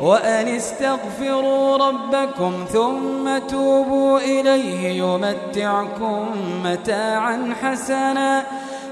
[0.00, 6.26] وأن استغفروا ربكم ثم توبوا إليه يمتعكم
[6.64, 8.42] متاعا حسنا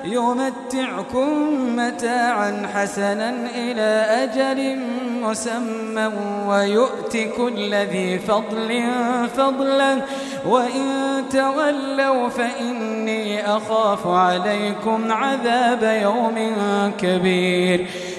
[0.04, 1.28] يمتعكم
[1.76, 4.78] متاعا حسنا إلى أجل
[5.22, 6.10] مسمى
[6.48, 8.84] ويؤت كل ذي فضل
[9.36, 10.00] فضلا.
[10.48, 16.52] وإن تولوا فإني أخاف عليكم عذاب يوم
[16.98, 17.86] كبير.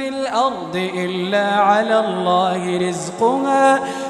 [0.00, 3.80] في الأرض إلا على الله رزقها.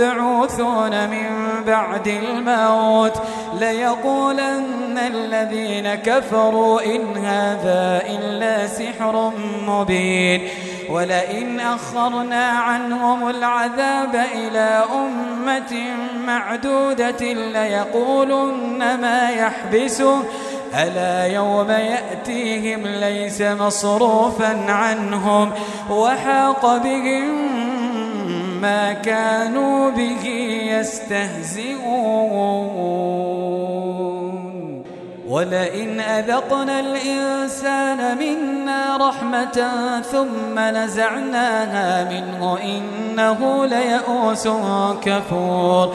[0.00, 1.26] مبعوثون من
[1.66, 3.22] بعد الموت
[3.60, 9.32] ليقولن الذين كفروا إن هذا إلا سحر
[9.66, 10.48] مبين
[10.90, 15.76] ولئن أخرنا عنهم العذاب إلى أمة
[16.26, 20.22] معدودة ليقولن ما يحبسه.
[20.74, 25.52] ألا يوم يأتيهم ليس مصروفا عنهم
[25.90, 27.59] وحاق بهم
[28.62, 30.24] ما كانوا به
[30.72, 32.10] يستهزئون.
[35.28, 39.58] ولئن أذقنا الإنسان منا رحمة
[40.12, 44.48] ثم نزعناها منه إنه ليئوس
[45.04, 45.94] كفور.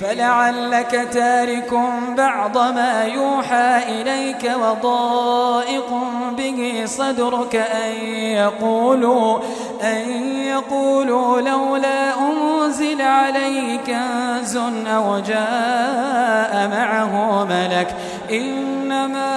[0.00, 1.70] فلعلك تارك
[2.16, 5.90] بعض ما يوحى إليك وضائق
[6.36, 9.38] به صدرك أن يقولوا
[9.82, 14.56] أن يقولوا لولا أنزل عليه كنز
[14.86, 17.94] أو جاء معه ملك
[18.30, 19.30] إنما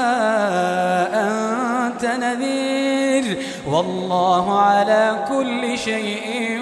[1.13, 3.37] أنت نذير
[3.67, 6.61] والله على كل شيء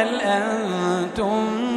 [0.07, 1.50] أنتم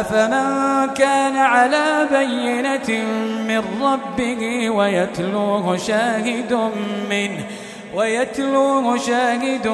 [0.00, 3.04] أفمن كان على بينة
[3.48, 6.70] من ربه ويتلوه شاهد
[7.10, 7.44] منه
[7.94, 9.72] ويتلوه شاهد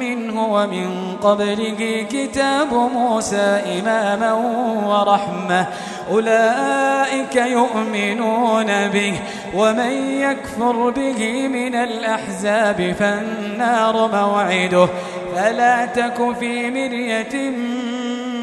[0.00, 4.32] منه ومن قبله كتاب موسى إماما
[4.86, 5.66] ورحمة
[6.10, 9.14] أولئك يؤمنون به
[9.54, 14.88] ومن يكفر به من الأحزاب فالنار موعده
[15.36, 17.50] ألا تك في مرية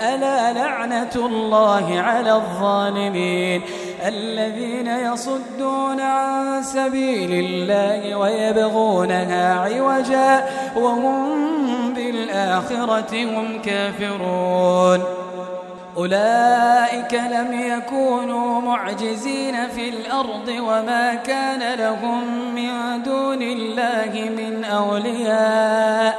[0.00, 3.62] ألا لعنة الله على الظالمين
[4.06, 10.44] الذين يصدون عن سبيل الله ويبغونها عوجا
[10.76, 15.04] وهم بالآخرة هم كافرون.
[15.96, 26.18] أولئك لم يكونوا معجزين في الأرض وما كان لهم من دون الله من أولياء.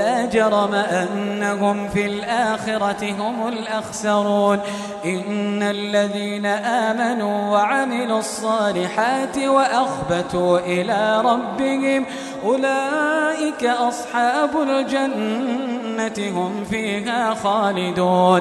[0.00, 4.58] لا جرم أنهم في الآخرة هم الأخسرون.
[5.04, 12.06] إن الذين آمنوا وعملوا الصالحات وأخبتوا إلى ربهم
[12.44, 18.40] أولئك أصحاب الجنة هم فيها خالدون.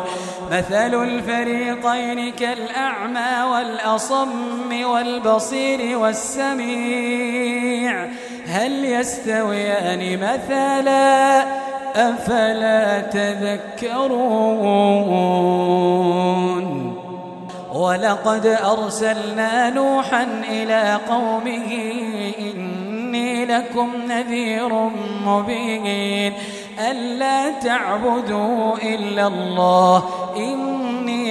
[0.52, 7.50] مثل الفريقين كالأعمى والأصم والبصير والسميع.
[8.50, 11.44] هل يستويان مثلا
[11.96, 14.40] أفلا تذكرون؟
[17.74, 21.94] ولقد أرسلنا نوحا إلى قومه
[22.40, 24.74] إني لكم نذير
[25.26, 26.34] مبين
[26.92, 30.04] ألا تعبدوا إلا الله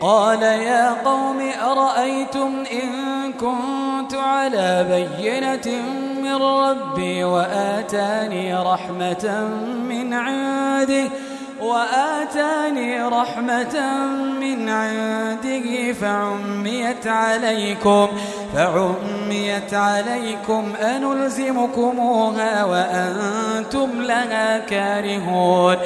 [0.00, 5.82] قال يا قوم أرأيتم إن كنت على بينة
[6.22, 9.48] من ربي وآتاني رحمة
[9.88, 11.08] من عنده
[11.60, 13.76] وآتاني رحمة
[14.40, 18.08] من عنده فعميت عليكم
[18.54, 25.76] فعميت عليكم أنلزمكموها وأنتم لها كارهون.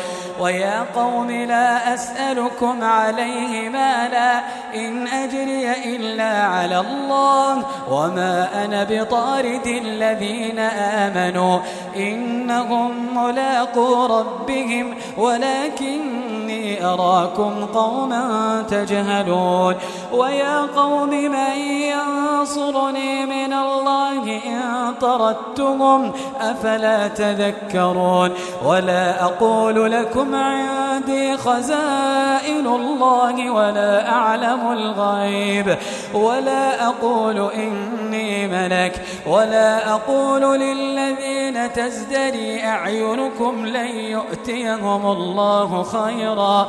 [0.41, 4.41] ويا قوم لا أسألكم عليه مالا
[4.75, 7.67] إن أجري إلا على الله.
[7.91, 11.59] وما أنا بطارد الذين آمنوا
[11.97, 14.95] إنهم ملاقو ربهم
[15.61, 16.20] ولكن
[16.83, 19.75] أراكم قوما تجهلون
[20.13, 28.31] ويا قوم من ينصرني من الله إن طردتهم أفلا تذكرون
[28.65, 35.77] ولا أقول لكم عندي خزائن الله ولا أعلم الغيب
[36.15, 46.69] ولا أقول إني ملك ولا أقول للذين تزدري أعينكم لن يؤتيهم الله خيرا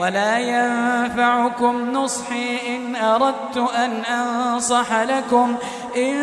[0.00, 5.54] ولا ينفعكم نصحي إن أردت أن أنصح لكم.
[5.96, 6.14] إن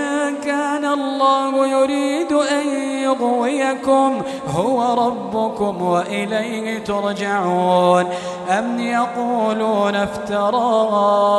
[0.43, 2.67] كان الله يريد أن
[3.03, 4.21] يغويكم
[4.55, 8.05] هو ربكم وإليه ترجعون.
[8.49, 11.33] أم يقولون افتراه؟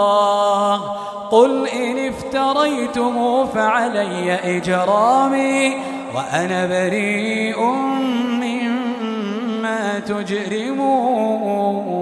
[1.30, 5.76] قل إن افتريتم فعلي إجرامي
[6.14, 7.62] وأنا بريء
[8.42, 11.93] مما تجرمون.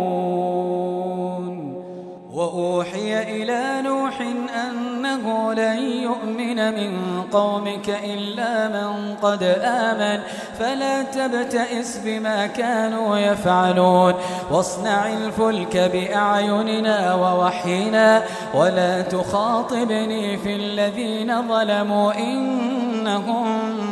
[5.52, 10.20] لن يؤمن من قومك إلا من قد آمن.
[10.58, 14.14] فلا تبتئس بما كانوا يفعلون.
[14.50, 18.22] واصنع الفلك بأعيننا ووحينا.
[18.54, 23.46] ولا تخاطبني في الذين ظلموا إنهم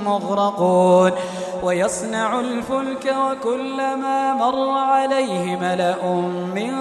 [0.04, 1.12] مغرقون.
[1.62, 6.04] ويصنع الفلك وكلما مر عليه ملأ
[6.54, 6.74] من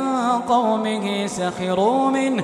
[0.47, 2.43] قومه سخروا منه.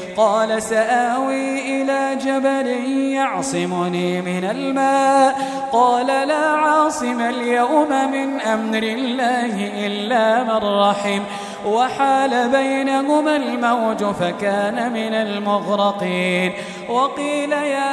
[0.17, 2.67] قال سآوي إلى جبل
[3.13, 5.35] يعصمني من الماء.
[5.71, 11.21] قال لا عاصم اليوم من أمر الله إلا من رحم.
[11.65, 16.53] وحال بينهما الموج فكان من المغرقين.
[16.89, 17.91] وقيل يا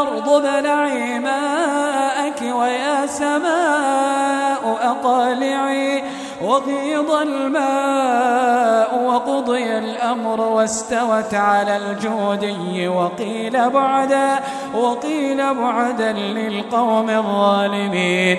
[0.00, 6.02] أرض ابلعي ماءك ويا سماء أقالعي
[6.42, 14.40] وغيض الماء وقضي الأمر واستوت على الجودي وقيل بعدا
[14.74, 18.38] وقيل بعدا للقوم الظالمين.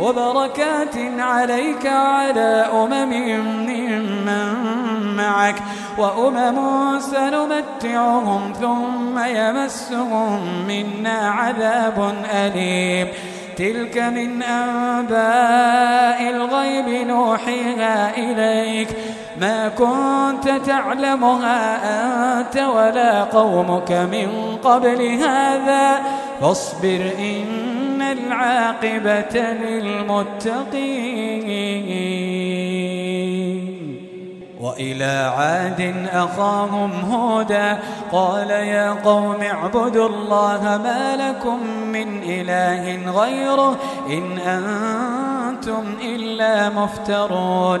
[0.00, 3.12] وبركات عليك وعلى أمم
[3.68, 5.56] ممن معك
[5.98, 6.58] وأمم
[7.00, 13.08] سنمتعهم ثم يمسهم منا عذاب أليم.
[13.56, 18.88] تلك من أنباء الغيب نوحيها إليك.
[19.40, 21.78] ما كنت تعلمها
[22.40, 26.02] أنت ولا قومك من قبل هذا.
[26.40, 27.75] فاصبر إن
[28.18, 30.36] العاقبة للمتقين.
[34.60, 37.78] وإلى عاد أخاهم هودا
[38.12, 41.58] قال يا قوم اعبدوا الله ما لكم
[41.92, 43.76] من إله غيره
[44.10, 47.80] إن أنتم إلا مفترون.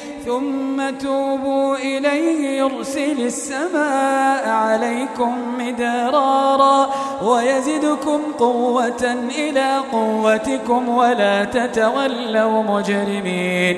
[0.31, 6.89] ثم توبوا إليه يرسل السماء عليكم مدرارا
[7.23, 13.77] ويزدكم قوة إلى قوتكم ولا تتولوا مجرمين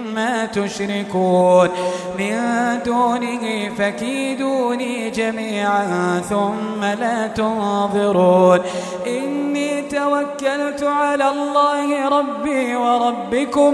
[0.45, 1.69] تشركون
[2.19, 2.37] من
[2.85, 8.59] دونه فكيدوني جميعا ثم لا تنظرون.
[9.07, 13.73] إني توكلت على الله ربي وربكم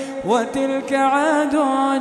[0.25, 1.57] وتلك عاد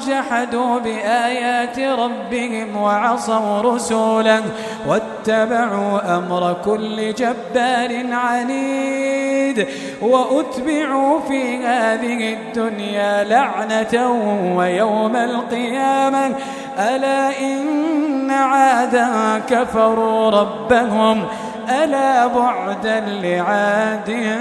[0.09, 4.43] جحدوا بآيات ربهم وعصوا رسوله
[4.89, 9.67] واتبعوا أمر كل جبار عنيد
[10.03, 14.11] وأتبعوا في هذه الدنيا لعنة
[14.57, 16.35] ويوم القيامة.
[16.79, 21.25] ألا إن عادا كفروا ربهم؟
[21.69, 24.39] ألا بعدا لعاد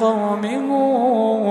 [0.00, 1.50] قوم هود؟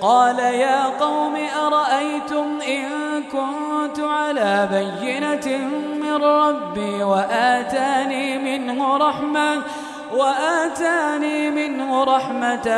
[0.00, 2.86] قال يا قوم أرأيتم إن
[3.32, 5.58] كنت على بينة
[6.02, 9.62] من ربي وآتاني منه رحمة
[10.16, 12.68] وآتاني منه رحمة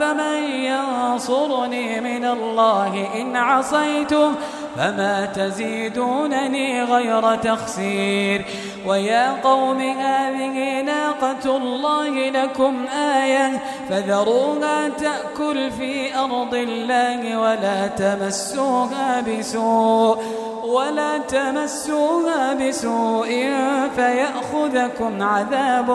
[0.00, 4.32] فمن ينصرني من الله إن عصيته
[4.76, 8.44] فما تزيدونني غير تخسير.
[8.86, 20.18] ويا قوم هذه ناقة الله لكم آية فذروها تأكل في أرض الله ولا تمسوها بسوء.
[20.64, 23.50] ولا تمسوها بسوء
[23.96, 25.90] فيأخذكم عذاب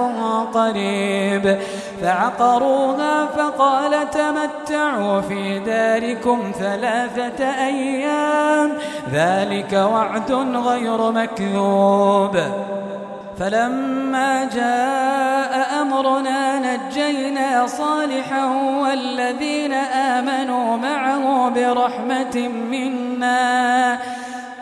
[0.54, 1.58] قريب.
[2.02, 8.72] فعقروها فقال تمتعوا في داركم ثلاثة أيام.
[9.14, 12.38] ذلك وعد غير مكذوب.
[13.40, 18.46] فلما جاء أمرنا نجينا صالحا
[18.82, 24.00] والذين آمنوا معه برحمة منا.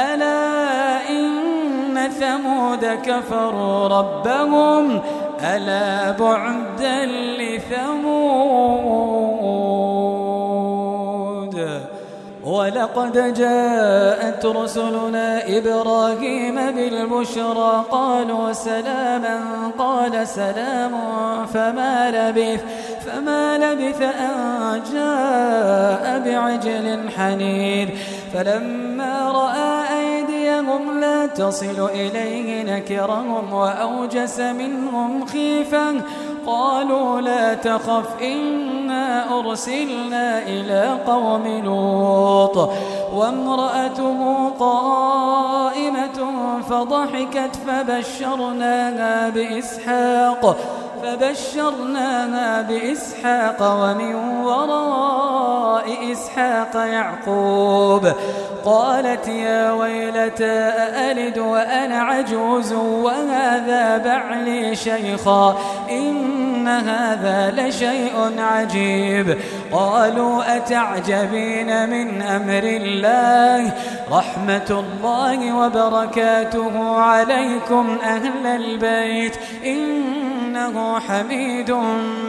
[0.00, 5.00] ألا إن ثمود كفروا ربهم؟
[5.40, 7.06] ألا بعدا
[7.38, 8.40] لثمود؟
[12.44, 19.40] ولقد جاءت رسلنا إبراهيم بالبشرى قالوا سلاما
[19.78, 20.92] قال سلام
[21.54, 22.64] فما لبث؟
[23.06, 27.88] فما لبث أن جاء بعجل حنيذ.
[28.34, 29.79] فلما رأى
[30.70, 36.02] أيديهم لا تصل إليه نكرهم وأوجس منهم خيفا
[36.46, 42.70] قالوا لا تخف إنا أرسلنا إلى قوم لوط.
[43.14, 46.18] وامرأته قائمة
[46.70, 50.56] فضحكت فبشرناها بإسحاق
[51.02, 55.29] فبشرناها بإسحاق ومن وراء
[56.12, 58.12] إسحاق يعقوب.
[58.64, 65.58] قالت يا ويلتى أألد وأنا عجوز وهذا بعلي شيخا
[65.90, 69.38] إن إن هذا لشيء عجيب.
[69.72, 73.72] قالوا أتعجبين من أمر الله؟
[74.12, 79.36] رحمة الله وبركاته عليكم أهل البيت.
[80.50, 81.76] إنه حميد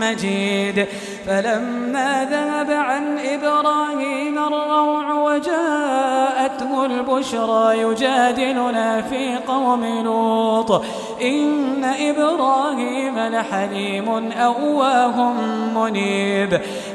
[0.01, 0.86] مجيد.
[1.27, 10.86] فلما ذهب عن إبراهيم الروع وجاءته البشرى يجادلنا في قوم لوط.
[11.21, 15.34] إن إبراهيم لحليم أواه
[15.75, 16.62] منيب.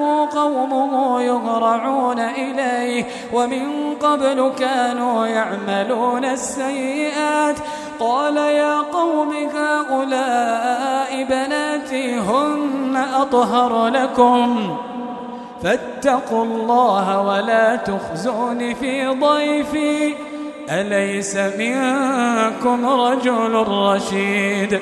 [0.00, 7.56] وجاءه قومه يهرعون إليه ومن قبل كانوا يعملون السيئات.
[8.00, 14.76] قال يا قوم هؤلاء بناتي هن أطهر لكم.
[15.62, 20.14] فاتقوا الله ولا تخزون في ضيفي.
[20.70, 24.80] أليس منكم رجل رشيد؟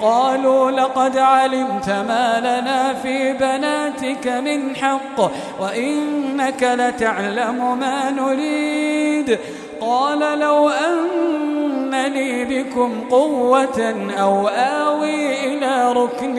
[0.00, 5.30] قالوا لقد علمت ما لنا في بناتك من حق
[5.60, 9.38] وإنك لتعلم ما نريد.
[9.80, 16.36] قال لو أن لي بكم قوة أو آوي إلى ركن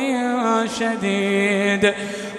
[0.79, 1.93] شديد.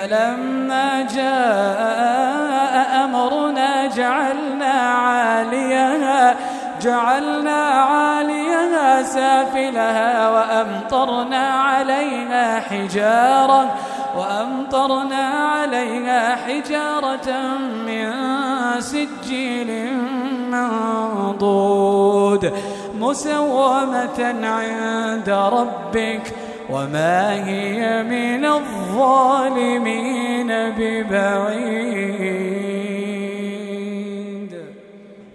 [0.00, 6.36] فلما جاء أمرنا جعلنا عاليها
[6.82, 13.74] جعلنا عاليها سافلها وأمطرنا عليها حجارة
[14.16, 17.30] وأمطرنا عليها حجارة
[17.86, 18.12] من
[18.80, 19.94] سجيل
[20.50, 22.52] منضود
[22.94, 26.34] مسومة عند ربك
[26.72, 32.69] وما هي من الظالمين ببعيد.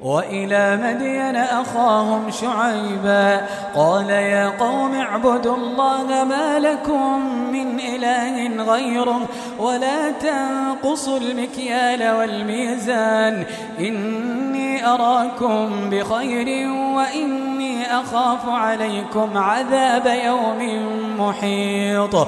[0.06, 3.42] وإلى مدين أخاهم شعيبا
[3.76, 9.22] قال يا قوم اعبدوا الله ما لكم من إله غيره
[9.60, 13.44] ولا تنقصوا المكيال والميزان
[13.80, 20.60] إني أراكم بخير وإني أخاف عليكم عذاب يوم
[21.20, 22.28] محيط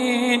[0.00, 0.40] مبين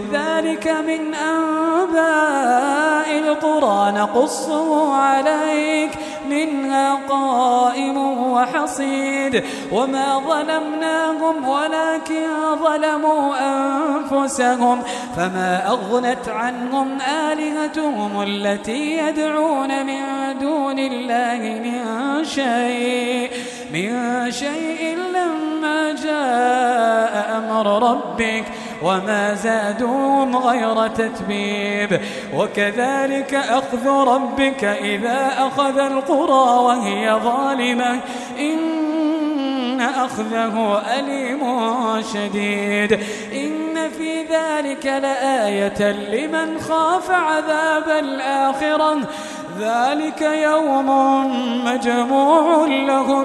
[0.13, 3.91] ذلك من أنباء القرى.
[3.91, 5.91] نقصه عليك
[6.29, 7.97] منها قائم
[8.31, 9.43] وحصيد.
[9.71, 12.27] وما ظلمناهم ولكن
[12.63, 14.81] ظلموا أنفسهم.
[15.17, 16.97] فما أغنت عنهم
[17.31, 20.01] آلهتهم التي يدعون من
[20.41, 21.79] دون الله من
[22.25, 23.31] شيء.
[23.73, 28.43] من شيء لما جاء أمر ربك
[28.83, 32.01] وما زادوهم غير تتبيب.
[32.35, 37.99] وكذلك أخذ ربك إذا أخذ القرى وهي ظالمة.
[38.39, 41.41] إن أخذه أليم
[42.13, 42.99] شديد.
[43.33, 48.97] إن في ذلك لآية لمن خاف عذاب الآخرة.
[49.59, 50.89] ذلك يوم
[51.65, 53.21] مجموع له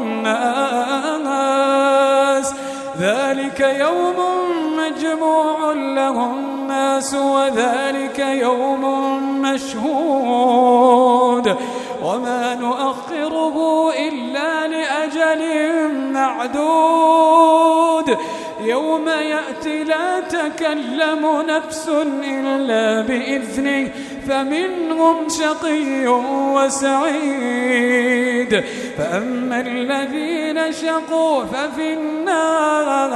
[1.17, 2.56] الناس.
[3.01, 4.17] ذلك يوم
[4.77, 8.83] مجموع له الناس وذلك يوم
[9.43, 10.97] مشهود
[12.03, 15.43] وما نؤخره إلا لأجل
[16.13, 18.17] معدود
[18.67, 21.89] يوم يأتي لا تكلم نفس
[22.25, 23.91] إلا بإذنه
[24.29, 26.07] فمنهم شقي
[26.57, 28.65] وسعيد.
[28.99, 33.13] فأما الذين شقوا ففي النار.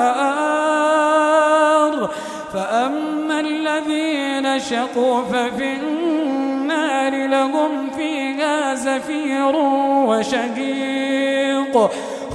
[2.55, 9.57] فأما الذين شقوا ففي النار لهم فيها زفير
[10.11, 11.91] وشقيق.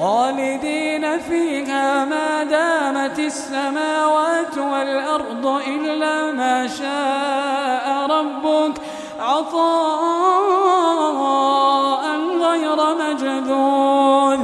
[0.00, 8.80] خالدين فيها ما دامت السماوات والأرض إلا ما شاء ربك.
[9.20, 9.60] عطاء
[12.40, 14.38] غير مجذوذ.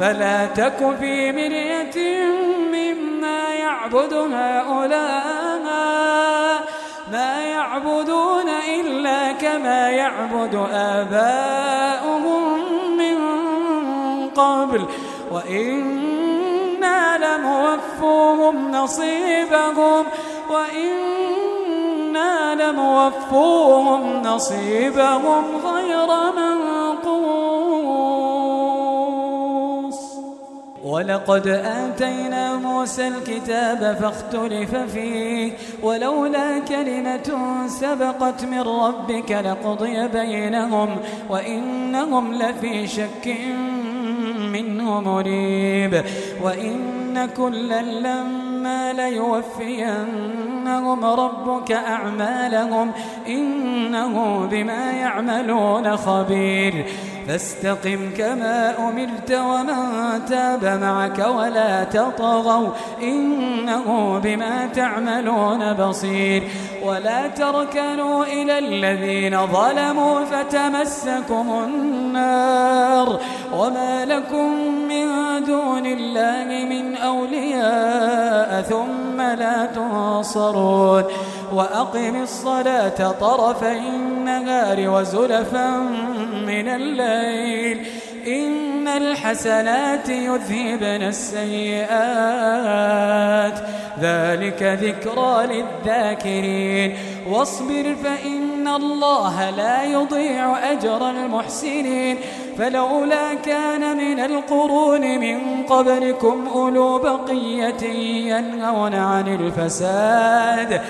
[0.00, 2.26] فلا تك في مرية
[2.72, 5.60] مما يعبد هؤلاء
[7.12, 12.69] ما يعبدون إلا كما يعبد آباؤهم.
[14.40, 14.82] قبل
[15.32, 20.04] وإنا لموفوهم نصيبهم
[20.50, 27.60] وإنا لموفوهم نصيبهم غير منقوص.
[30.84, 37.28] ولقد آتينا موسى الكتاب فاختلف فيه ولولا كلمة
[37.68, 40.96] سبقت من ربك لقضي بينهم
[41.30, 43.36] وإنهم لفي شك
[44.52, 46.04] منه مريب.
[46.42, 52.92] وإن كلا لما ليوفينهم ربك أعمالهم
[53.28, 56.86] إنه بما يعملون خبير.
[57.28, 59.76] فاستقم كما أمرت ومن
[60.28, 62.68] تاب معك ولا تطغوا
[63.02, 66.42] إنه بما تعملون بصير.
[66.84, 73.20] ولا تركنوا إلى الذين ظلموا فتمسكم النار.
[73.58, 74.54] وما لكم
[74.88, 75.06] من
[75.44, 81.04] دون الله من أولياء ثم لا تنصرون.
[81.52, 85.70] وأقم الصلاة طرفي النهار وزلفا
[86.46, 87.86] من الليل.
[88.26, 91.90] إن الحسنات يذهبن السيئات.
[94.00, 96.96] ذلك ذكرى للذاكرين.
[97.30, 102.16] واصبر فإن الله لا يضيع أجر المحسنين.
[102.58, 107.84] فلولا كان من القرون من قبلكم أولو بقية
[108.36, 110.80] ينهون عن الفساد.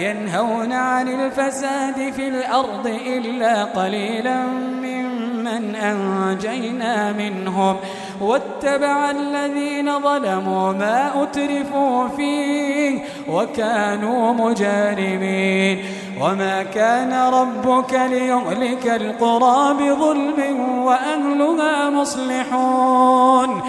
[0.00, 4.36] ينهون عن الفساد في الأرض إلا قليلا
[4.82, 7.76] ممن أنجينا منهم.
[8.20, 15.84] واتبع الذين ظلموا ما أترفوا فيه وكانوا مجارمين
[16.20, 20.38] وما كان ربك ليهلك القرى بظلم
[20.84, 23.62] وأهلها مصلحون.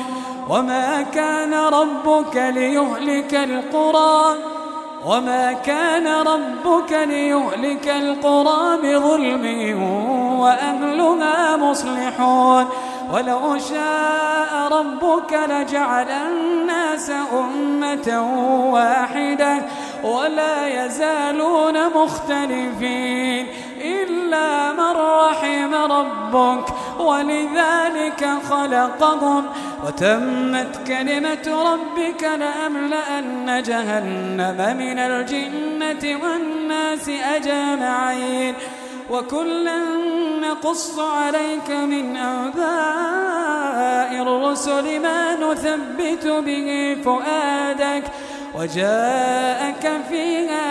[0.50, 4.36] وما كان ربك ليهلك القرى
[5.06, 9.46] وما كان ربك ليهلك القرى بظلم
[10.40, 12.66] وأهلها مصلحون.
[13.14, 18.08] ولو شاء ربك لجعل الناس أمة
[18.74, 19.58] واحدة
[20.04, 23.48] ولا يزالون مختلفين.
[23.86, 26.66] إلا من رحم ربك
[27.00, 29.46] ولذلك خلقهم
[29.86, 38.54] وتمت كلمة ربك لأملأن جهنم من الجنة والناس أجمعين
[39.10, 39.80] وكلا
[40.42, 43.62] نقص عليك من أنباء
[44.22, 48.04] الرسل ما نثبت به فؤادك
[48.56, 50.71] وجاءك في هذه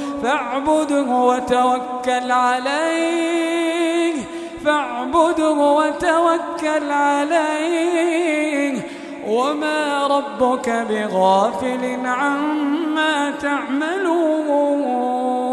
[0.23, 4.13] فاعبده وتوكل عليه.
[4.65, 8.81] فاعبده وتوكل عليه.
[9.27, 15.50] وما ربك بغافل عما تعملون.